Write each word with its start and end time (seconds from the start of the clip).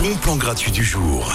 bon 0.00 0.14
plan 0.16 0.36
gratuit 0.36 0.72
du 0.72 0.82
jour. 0.82 1.30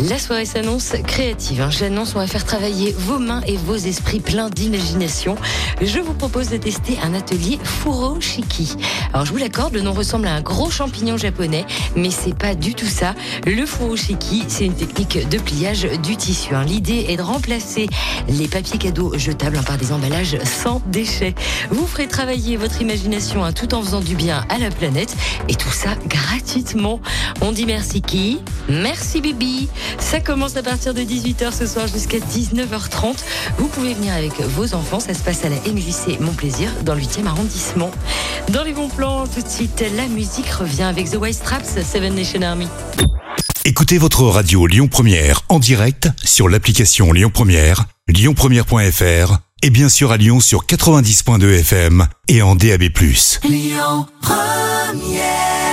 La 0.00 0.18
soirée 0.18 0.46
s'annonce 0.46 0.92
créative. 1.06 1.60
hein. 1.60 1.70
J'annonce, 1.70 2.14
on 2.14 2.18
va 2.18 2.26
faire 2.26 2.44
travailler 2.44 2.94
vos 2.98 3.18
mains 3.18 3.42
et 3.46 3.56
vos 3.58 3.74
esprits 3.76 4.20
pleins 4.20 4.48
d'imagination. 4.48 5.36
Je 5.82 5.98
vous 6.00 6.14
propose 6.14 6.48
de 6.48 6.56
tester 6.56 6.98
un 7.02 7.12
atelier 7.14 7.58
Furo 7.62 8.18
Shiki. 8.20 8.74
Alors, 9.12 9.26
je 9.26 9.32
vous 9.32 9.36
l'accorde, 9.38 9.74
le 9.74 9.82
nom 9.82 9.92
ressemble 9.92 10.28
à 10.28 10.34
un 10.34 10.40
gros 10.40 10.70
champignon 10.70 11.18
japonais, 11.18 11.66
mais 11.94 12.10
c'est 12.10 12.34
pas 12.36 12.54
du 12.54 12.74
tout 12.74 12.86
ça. 12.86 13.14
Le 13.46 13.66
Furo 13.66 13.96
Shiki, 13.96 14.44
c'est 14.48 14.64
une 14.64 14.74
technique 14.74 15.28
de 15.28 15.38
pliage 15.38 15.82
du 16.02 16.16
tissu. 16.16 16.54
hein. 16.54 16.64
L'idée 16.64 17.06
est 17.08 17.16
de 17.18 17.22
remplacer 17.22 17.86
les 18.28 18.48
papiers 18.48 18.78
cadeaux 18.78 19.12
jetables 19.18 19.58
hein, 19.58 19.62
par 19.62 19.76
des 19.76 19.92
emballages 19.92 20.38
sans 20.44 20.80
déchets. 20.86 21.34
Vous 21.70 21.86
ferez 21.86 22.06
travailler 22.08 22.56
votre 22.56 22.80
imagination 22.80 23.44
hein, 23.44 23.52
tout 23.52 23.74
en 23.74 23.82
faisant 23.82 24.00
du 24.00 24.14
bien 24.14 24.44
à 24.48 24.58
la 24.58 24.70
planète 24.70 25.14
et 25.48 25.54
tout 25.54 25.70
ça 25.72 25.90
gratuitement. 26.06 27.00
On 27.42 27.52
dit 27.52 27.66
merci 27.66 28.00
Merci 28.68 29.20
Bibi. 29.20 29.68
Ça 29.98 30.20
commence 30.20 30.56
à 30.56 30.62
partir 30.62 30.94
de 30.94 31.00
18h 31.00 31.52
ce 31.52 31.66
soir 31.66 31.86
jusqu'à 31.86 32.18
19h30. 32.18 33.16
Vous 33.58 33.68
pouvez 33.68 33.94
venir 33.94 34.12
avec 34.14 34.40
vos 34.40 34.74
enfants. 34.74 35.00
Ça 35.00 35.14
se 35.14 35.20
passe 35.20 35.44
à 35.44 35.48
la 35.48 35.56
MJC 35.56 36.20
Mon 36.20 36.32
Plaisir 36.32 36.70
dans 36.84 36.94
le 36.94 37.00
8e 37.00 37.26
arrondissement. 37.26 37.90
Dans 38.52 38.64
les 38.64 38.72
bons 38.72 38.88
plans, 38.88 39.26
tout 39.26 39.42
de 39.42 39.48
suite, 39.48 39.84
la 39.96 40.06
musique 40.06 40.48
revient 40.48 40.84
avec 40.84 41.10
The 41.10 41.16
White 41.16 41.36
Straps, 41.36 41.82
Seven 41.82 42.14
Nation 42.14 42.42
Army. 42.42 42.68
Écoutez 43.64 43.98
votre 43.98 44.22
radio 44.22 44.66
Lyon 44.66 44.88
Première 44.88 45.42
en 45.48 45.58
direct 45.58 46.08
sur 46.24 46.48
l'application 46.48 47.12
Lyon 47.12 47.30
Première, 47.32 47.84
lyonpremière.fr 48.08 49.38
et 49.62 49.70
bien 49.70 49.88
sûr 49.88 50.12
à 50.12 50.16
Lyon 50.16 50.40
sur 50.40 50.66
90.2 50.66 51.60
FM 51.60 52.06
et 52.28 52.42
en 52.42 52.54
DAB+. 52.54 52.84
Lyon 53.44 54.06
Première 54.22 55.65